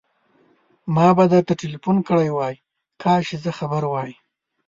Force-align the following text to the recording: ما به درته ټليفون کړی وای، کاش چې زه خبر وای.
ما 0.95 1.07
به 1.17 1.25
درته 1.33 1.53
ټليفون 1.61 1.97
کړی 2.07 2.29
وای، 2.33 2.55
کاش 3.01 3.23
چې 3.29 3.35
زه 3.43 3.51
خبر 3.59 3.83
وای. 3.91 4.11